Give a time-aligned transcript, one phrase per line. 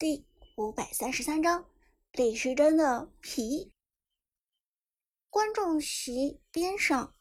[0.00, 0.24] 第
[0.56, 1.66] 五百三十三章，
[2.12, 3.70] 李时珍的皮。
[5.28, 7.14] 观众席边上，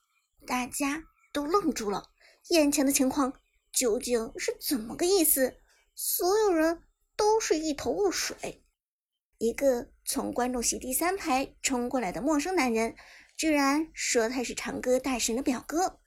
[0.48, 1.04] 大家
[1.34, 2.10] 都愣住了，
[2.48, 3.34] 眼前的情况
[3.74, 5.58] 究竟是怎么个意思？
[5.94, 6.82] 所有人
[7.18, 8.64] 都是一头雾水。
[9.40, 12.96] 一个从观众席第三排冲过来的陌生男人，
[13.36, 16.00] 居然说他是唱歌大神的表哥。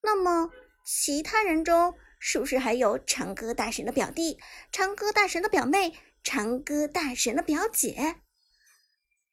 [0.00, 0.52] 那么，
[0.86, 4.38] 其他人中是不是还有唱歌大神的表弟、
[4.70, 5.92] 唱歌大神的表妹？
[6.22, 8.20] 长歌大神的表姐，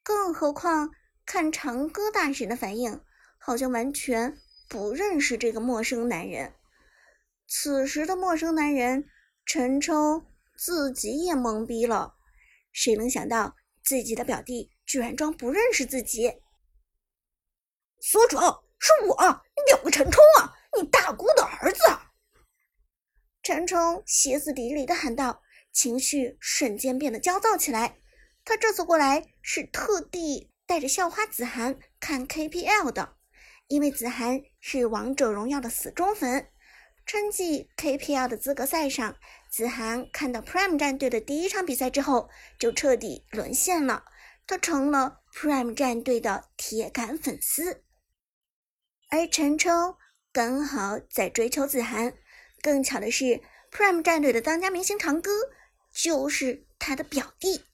[0.02, 0.90] 更何况
[1.24, 3.00] 看长歌大神的反应，
[3.38, 4.36] 好像完全
[4.68, 6.54] 不认识这个陌生男人。
[7.46, 9.08] 此时的陌生男人
[9.46, 10.26] 陈冲
[10.56, 12.16] 自己也懵逼了，
[12.72, 16.40] 谁能想到自己的表弟居然装不认识自己？
[18.00, 19.16] 所长，是我，
[19.56, 21.80] 你表哥陈冲啊，你大姑的儿子。
[23.42, 25.40] 陈冲歇斯底里的喊道。
[25.72, 27.98] 情绪瞬间变得焦躁起来。
[28.44, 33.16] 他这次过来是特地带着校花子涵看 KPL 的，
[33.68, 36.48] 因为子涵是王者荣耀的死忠粉。
[37.06, 39.16] 春季 KPL 的资格赛上，
[39.50, 44.04] 子涵看到 Prime 战队的第一场比赛之后，就彻底沦陷了。
[44.46, 47.84] 他成了 Prime 战队的铁杆粉丝。
[49.10, 49.96] 而陈冲
[50.32, 52.14] 刚好在追求子涵，
[52.62, 53.40] 更巧的是
[53.72, 55.30] ，Prime 战队的当家明星长歌。
[55.92, 57.64] 就是他的表弟，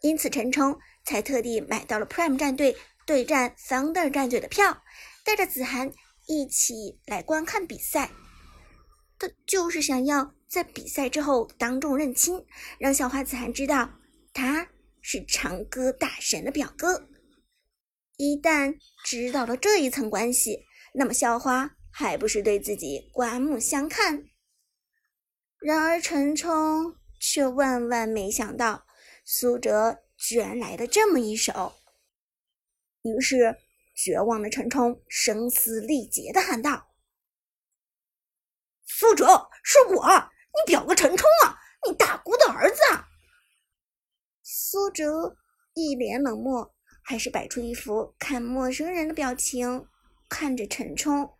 [0.00, 4.82] 因此陈冲才特地买到了 Prime 战队对战 Thunder 战队的票，
[5.24, 5.92] 带着子涵
[6.26, 8.10] 一起来观看比赛。
[9.18, 12.44] 他就是想要在比赛之后当众认亲，
[12.78, 13.88] 让校花子涵知道
[14.32, 14.68] 他
[15.00, 17.08] 是长歌大神的表哥。
[18.16, 24.24] 一旦知道了这一层关系，那么校花还不是对自己刮目相看？
[25.60, 26.96] 然而陈冲。
[27.24, 28.84] 却万万没想到，
[29.24, 31.72] 苏哲居然来了这么一手。
[33.02, 33.56] 于是，
[33.94, 36.88] 绝望的陈冲声嘶力竭的喊道
[38.84, 41.56] ：“苏哲，是我，你表哥陈冲啊，
[41.86, 43.06] 你大姑的儿子啊。”
[44.42, 45.36] 苏哲
[45.74, 46.74] 一脸冷漠，
[47.04, 49.86] 还是摆出一副看陌生人的表情，
[50.28, 51.38] 看着陈冲。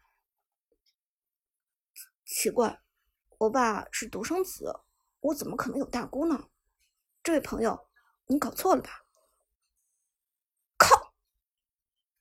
[2.24, 2.80] 奇怪，
[3.38, 4.72] 我爸是独生子。
[5.22, 6.48] 我怎么可能有大姑呢？
[7.22, 7.88] 这位朋友，
[8.26, 9.04] 你搞错了吧？
[10.76, 11.14] 靠！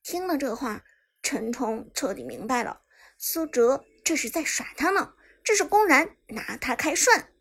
[0.02, 0.84] 听了这话，
[1.20, 2.82] 陈冲彻底明白了，
[3.18, 7.32] 苏哲这是在耍他呢，这是公然拿他开涮。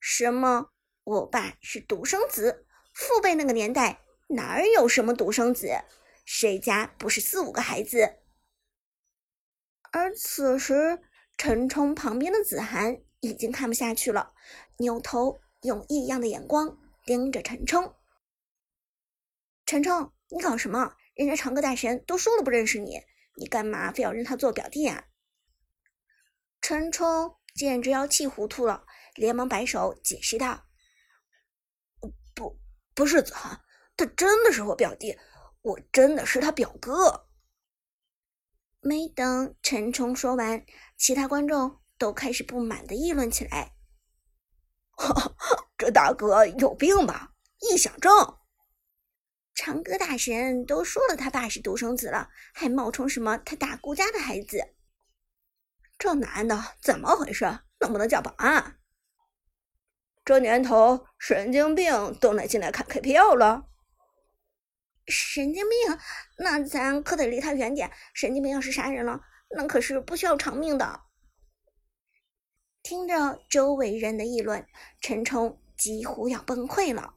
[0.00, 0.70] 什么？
[1.04, 2.66] 我爸是独生子？
[2.92, 5.84] 父辈那个年代哪有什么独生子？
[6.24, 8.18] 谁家不是四五个孩子？
[9.92, 11.00] 而此时，
[11.36, 14.34] 陈冲旁边的子涵已经看不下去了。
[14.76, 17.94] 扭头用异样的眼光盯着陈冲。
[19.64, 20.94] 陈冲，你搞什么？
[21.14, 23.00] 人家长歌大神都说了不认识你，
[23.36, 25.04] 你干嘛非要认他做表弟啊？
[26.60, 28.84] 陈冲简直要气糊涂了，
[29.14, 30.64] 连忙摆手解释道
[32.34, 32.58] ：“不，
[32.94, 33.60] 不是子涵，
[33.96, 35.18] 他真的是我表弟，
[35.60, 37.28] 我真的是他表哥。”
[38.80, 40.64] 没等陈冲说完，
[40.96, 43.76] 其他观众都开始不满的议论起来。
[45.78, 47.30] 这大哥有病吧？
[47.60, 48.12] 臆想症！
[49.54, 54.74] 长歌大神都说了他爸是独生子了，还冒充什么他大姑家的孩子？
[55.96, 57.44] 这男的怎么回事？
[57.78, 58.80] 能不能叫保安？
[60.24, 63.68] 这年头神经病都能进来看 KPL 了？
[65.06, 65.98] 神经病？
[66.38, 67.92] 那咱可得离他远点。
[68.12, 69.20] 神经病要是杀人了，
[69.50, 71.04] 那可是不需要偿命的。
[72.82, 74.66] 听着周围人的议论，
[75.00, 77.14] 陈冲几乎要崩溃了。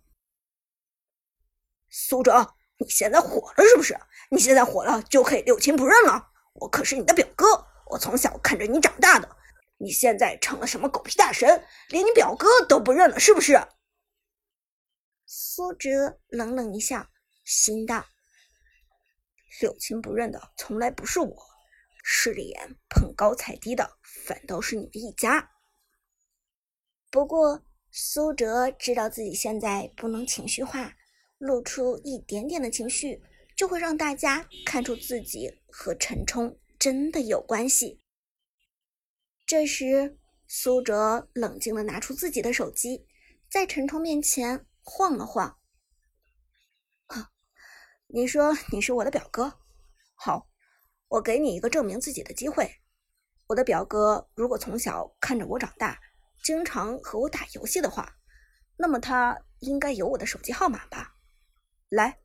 [1.90, 4.00] 苏哲，你现在火了是不是？
[4.30, 6.32] 你现在火了就可以六亲不认了？
[6.54, 9.36] 我可是你的表哥，我从小看着你长大的。
[9.78, 13.60] 你现在成了什么狗屁大神，连你表哥都不认了是不是？
[15.26, 17.08] 苏哲冷冷一笑，
[17.44, 18.06] 心道：
[19.60, 21.36] 六亲不认的从来不是我，
[22.04, 25.52] 势利眼捧高踩低的反倒是你们一家。
[27.16, 30.98] 不过，苏哲知道自己现在不能情绪化，
[31.38, 33.22] 露出一点点的情绪，
[33.56, 38.02] 就会让大家看出自己和陈冲真的有关系。
[39.46, 43.08] 这时，苏哲冷静的拿出自己的手机，
[43.50, 45.58] 在陈冲面前晃了晃
[48.08, 49.54] ：“你说你是我的表哥，
[50.16, 50.50] 好，
[51.08, 52.70] 我给你一个证明自己的机会。
[53.48, 55.98] 我的表哥如果从小看着我长大。”
[56.46, 58.20] 经常和我打游戏的话，
[58.78, 61.16] 那么他应该有我的手机号码吧？
[61.90, 62.20] 来，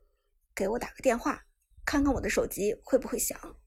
[0.53, 1.43] 给我打个电话，
[1.83, 3.57] 看看我的手机会不会响。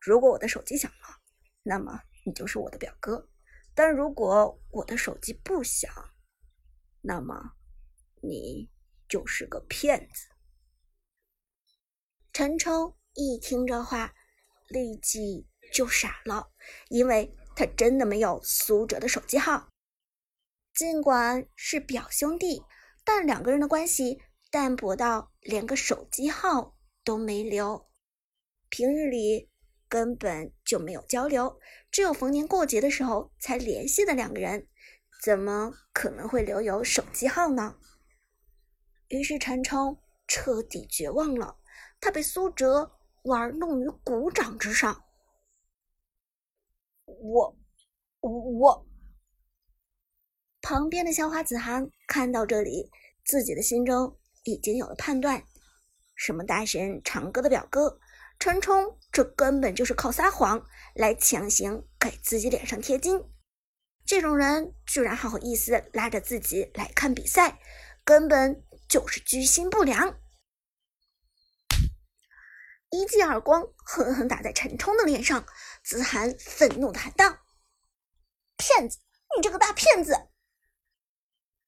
[0.00, 1.18] 如果我的手机响了，
[1.64, 3.28] 那么你就是我的表哥；
[3.74, 5.92] 但如果我的手机不响，
[7.00, 7.56] 那么
[8.22, 8.70] 你
[9.08, 10.28] 就是个骗子。
[12.32, 14.14] 陈冲一听这话，
[14.68, 16.52] 立即就傻了，
[16.88, 19.73] 因为他真的没有苏哲的手机号。
[20.74, 22.64] 尽管是表兄弟，
[23.04, 27.88] 但两个人的关系淡薄到连个手机号都没留。
[28.68, 29.48] 平日里
[29.88, 31.60] 根本就没有交流，
[31.92, 34.66] 只有逢年过节的时候才联系的两个人，
[35.22, 37.76] 怎么可能会留有手机号呢？
[39.08, 41.56] 于是陈冲彻底绝望了。
[42.00, 42.90] 他被苏哲
[43.22, 45.04] 玩弄于股掌之上。
[47.06, 47.56] 我，
[48.20, 48.86] 我。
[50.64, 52.90] 旁边的校花子涵看到这里，
[53.22, 55.44] 自己的心中已经有了判断：
[56.16, 58.00] 什么大神长歌的表哥
[58.38, 63.22] 陈冲，这根本就是靠撒谎来强行给自己脸上贴金。
[64.06, 67.58] 这种人居然还好意思拉着自己来看比赛，
[68.02, 70.18] 根本就是居心不良。
[72.88, 75.44] 一记耳光狠狠打在陈冲的脸上，
[75.82, 77.40] 子涵愤怒的喊道
[78.56, 78.98] ：“骗子！
[79.36, 80.28] 你这个大骗子！”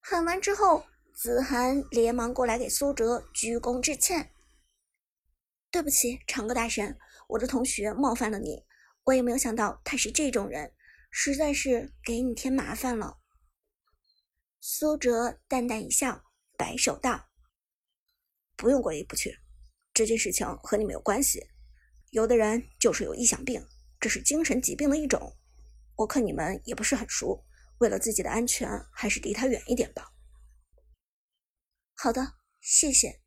[0.09, 4.31] 喊完之后，子涵连忙过来给苏哲鞠躬致歉
[5.69, 6.97] ：“对不起，长歌大神，
[7.31, 8.65] 我的同学冒犯了你，
[9.03, 10.73] 我也没有想到他是这种人，
[11.11, 13.19] 实在是给你添麻烦了。”
[14.63, 16.23] 苏哲淡淡一笑，
[16.57, 17.27] 摆手道
[18.55, 19.41] ：“不用过意不去。”
[19.93, 21.49] 这件事情和你没有关系，
[22.11, 23.67] 有的人就是有臆想病，
[23.99, 25.37] 这是精神疾病的一种。
[25.97, 27.46] 我看你们也不是很熟，
[27.79, 30.13] 为了自己的安全，还是离他远一点吧。
[31.95, 33.21] 好的，谢谢。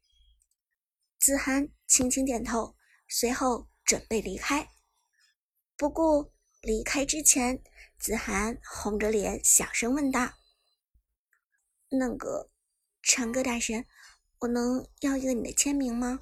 [1.20, 2.76] 子涵轻轻点头，
[3.08, 4.70] 随后准备离开。
[5.76, 7.64] 不过离开之前，
[7.98, 10.34] 子涵红着脸小声问道
[11.90, 12.52] ：“那个
[13.02, 13.86] 长歌大神，
[14.40, 16.20] 我能要一个你的签名吗？”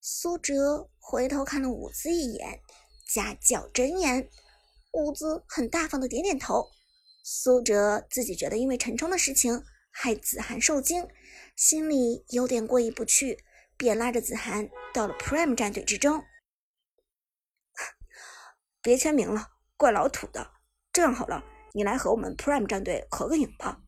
[0.00, 2.60] 苏哲回头看了伍兹一眼，
[3.06, 4.28] 家教真严。
[4.92, 6.70] 伍兹很大方的点点头。
[7.24, 11.08] 苏哲自己觉得因为陈冲的事情害子涵受惊，
[11.54, 13.44] 心里有点过意不去，
[13.76, 16.24] 便拉着子涵到了 Prime 战队之中。
[18.82, 20.50] 别签名了，怪老土的。
[20.92, 21.44] 这样好了，
[21.74, 23.82] 你来和我们 Prime 战队合个影吧。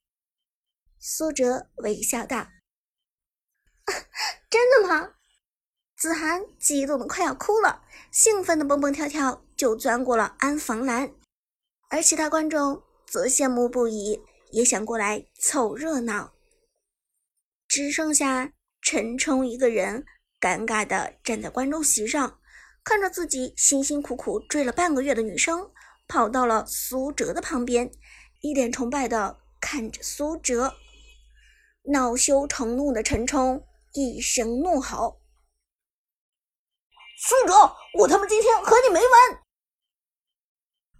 [0.98, 2.48] 苏哲微笑道
[4.48, 5.16] ：“真的吗？”
[6.04, 7.80] 子涵激动的快要哭了，
[8.10, 11.14] 兴奋的蹦蹦跳跳就钻过了安防栏，
[11.88, 14.20] 而其他观众则羡慕不已，
[14.50, 16.34] 也想过来凑热闹。
[17.66, 18.52] 只剩下
[18.82, 20.04] 陈冲一个人，
[20.38, 22.38] 尴尬的站在观众席上，
[22.84, 25.70] 看着自己辛辛苦苦追了半个月的女生
[26.06, 27.90] 跑到了苏哲的旁边，
[28.42, 30.74] 一脸崇拜的看着苏哲。
[31.84, 35.23] 恼羞成怒的陈冲一声怒吼。
[37.26, 37.54] 苏哲，
[37.94, 39.42] 我他妈今天和你没完！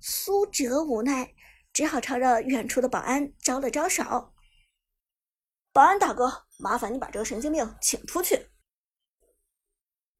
[0.01, 1.35] 苏哲无奈，
[1.71, 4.33] 只好朝着远处的保安招了招手
[5.71, 8.49] ：“保安大哥，麻烦你把这个神经病请出去。”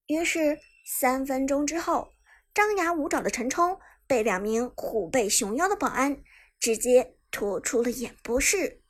[0.05, 2.13] 于是三分钟之后，
[2.53, 6.23] 张牙舞爪的陈冲被两名虎背熊腰的保安
[6.61, 8.83] 直接拖出了演播室。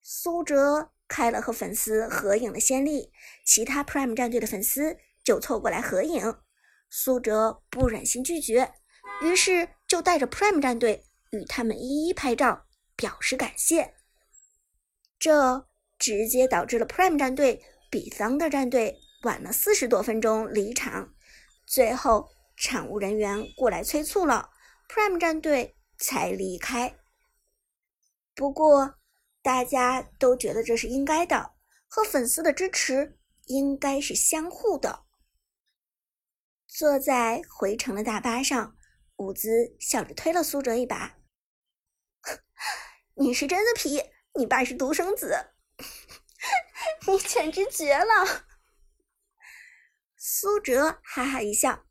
[0.00, 3.12] 苏哲开了和粉丝合影的先例，
[3.44, 4.96] 其他 Prime 战队的粉丝。
[5.24, 6.34] 就凑过来合影，
[6.90, 8.74] 苏哲不忍心拒绝，
[9.22, 13.94] 于是就带着 Prime 战队与他们一一拍照，表示感谢。
[15.18, 15.66] 这
[15.98, 21.14] 直接导致了 Prime 战队比 Thunder 战队晚了四十多分钟离场，
[21.66, 24.50] 最后场务人员过来催促了
[24.88, 26.98] ，Prime 战队才离开。
[28.34, 28.94] 不过
[29.42, 31.52] 大家都觉得这是应该的，
[31.86, 35.04] 和粉丝的支持应该是相互的。
[36.74, 38.74] 坐在回程的大巴上，
[39.16, 41.18] 伍兹笑着推了苏哲一把
[43.16, 44.02] ：“你是真的皮，
[44.36, 45.52] 你爸是独生子，
[47.06, 48.46] 你简直绝了！”
[50.16, 51.84] 苏哲哈哈一笑：“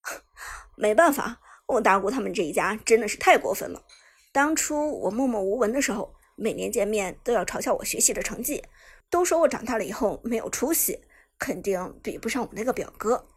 [0.74, 3.84] 没办法，我大姑他们这一家真的是太过分了。
[4.32, 8.64] 当初我默默无闻的时候，每年见面都要嘲笑我学习的成绩，
[9.10, 11.04] 都说我长大了以后没有出息，
[11.38, 13.28] 肯定比不上我那个表哥。”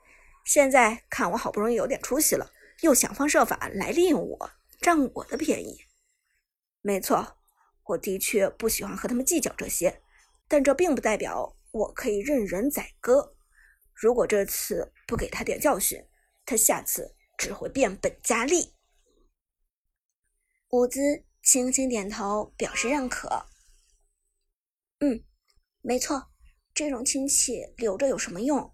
[0.45, 5.85] 现在看我好不容易有点出息了，又想方设法来利用我，占我的便宜。
[6.81, 7.37] 没错，
[7.85, 10.01] 我的确不喜欢和他们计较这些，
[10.47, 13.35] 但这并不代表我可以任人宰割。
[13.93, 16.03] 如果这次不给他点教训，
[16.43, 18.73] 他下次只会变本加厉。
[20.69, 23.45] 伍兹轻轻点头，表示认可。
[24.99, 25.23] 嗯，
[25.81, 26.31] 没错，
[26.73, 28.73] 这种亲戚留着有什么用？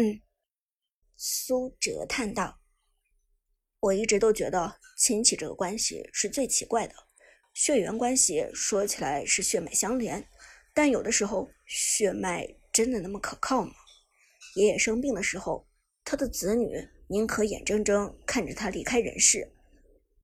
[0.00, 0.20] 嗯，
[1.16, 2.60] 苏哲叹道
[3.82, 6.94] ：“我一直都觉得亲戚这个关系是最奇怪的。
[7.52, 10.24] 血缘关系说起来是血脉相连，
[10.72, 13.72] 但有的时候血脉真的那么可靠吗？
[14.54, 15.66] 爷爷生病的时候，
[16.04, 19.52] 他的子女宁可眼睁睁看着他离开人世，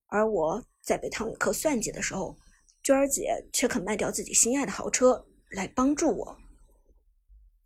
[0.07, 2.39] 而我在被汤宇克算计的时候，
[2.81, 6.39] 娟儿姐却肯卖掉自己心爱的豪车来帮助我。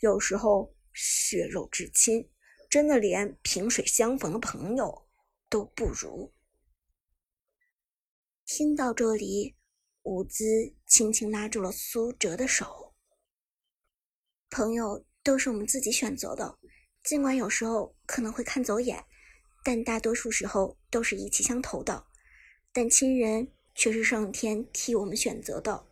[0.01, 2.29] 有时候。”血肉至亲，
[2.69, 5.07] 真的连萍水相逢的朋友
[5.49, 6.35] 都不如。
[8.45, 9.55] 听到这里，
[10.03, 12.97] 伍兹轻轻拉住了苏哲的手。
[14.51, 16.59] 朋友都是我们自己选择的，
[17.05, 19.05] 尽管有时候可能会看走眼，
[19.63, 22.09] 但大多数时候都是意气相投的。
[22.73, 25.87] 但亲人却是上天替我们选择的，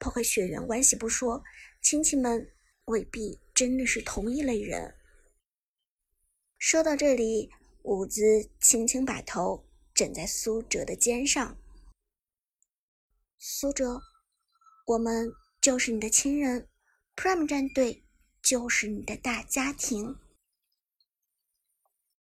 [0.00, 1.44] 抛开血缘关系不说，
[1.80, 2.50] 亲戚们。
[2.88, 4.94] 未必真的是同一类人。
[6.58, 7.50] 说到这里，
[7.82, 11.58] 伍兹轻轻把头枕在苏哲的肩上。
[13.36, 14.00] 苏哲，
[14.86, 16.68] 我们就是你的亲人
[17.16, 18.04] ，Prime 战队
[18.40, 20.16] 就是你的大家庭。